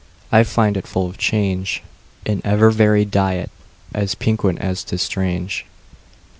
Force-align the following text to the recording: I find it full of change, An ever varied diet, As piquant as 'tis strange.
I 0.31 0.41
find 0.41 0.77
it 0.77 0.87
full 0.87 1.05
of 1.07 1.19
change, 1.19 1.83
An 2.25 2.41
ever 2.43 2.71
varied 2.71 3.11
diet, 3.11 3.51
As 3.93 4.15
piquant 4.15 4.57
as 4.59 4.83
'tis 4.83 5.03
strange. 5.03 5.67